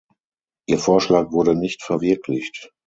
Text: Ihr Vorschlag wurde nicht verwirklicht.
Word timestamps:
Ihr 0.65 0.79
Vorschlag 0.79 1.31
wurde 1.31 1.53
nicht 1.53 1.83
verwirklicht. 1.83 2.71